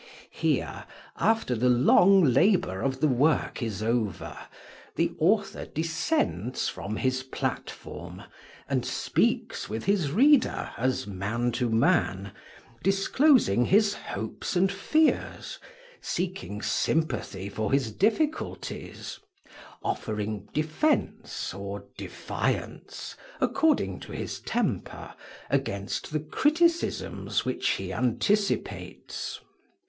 Here, 0.31 0.85
after 1.17 1.53
the 1.53 1.69
long 1.69 2.23
labor 2.23 2.81
of 2.81 3.01
the 3.01 3.07
work 3.07 3.61
is 3.61 3.83
over, 3.83 4.35
the 4.95 5.11
author 5.19 5.67
descends 5.67 6.67
from 6.67 6.95
his 6.95 7.21
platform, 7.21 8.23
and 8.67 8.83
speaks 8.83 9.69
with 9.69 9.83
his 9.85 10.11
reader 10.11 10.71
as 10.75 11.05
man 11.05 11.51
to 11.51 11.69
man, 11.69 12.31
disclosing 12.81 13.65
his 13.65 13.93
hopes 13.93 14.55
and 14.55 14.71
fears, 14.71 15.59
seeking 16.01 16.63
sympathy 16.63 17.47
for 17.47 17.71
his 17.71 17.91
difficulties, 17.91 19.19
offering 19.83 20.49
defence 20.51 21.53
or 21.53 21.85
defiance, 21.95 23.15
according 23.39 23.99
to 23.99 24.13
his 24.13 24.39
temper, 24.39 25.13
against 25.51 26.11
the 26.11 26.19
criticisms 26.19 27.45
which 27.45 27.69
he 27.69 27.93
anticipates. 27.93 29.39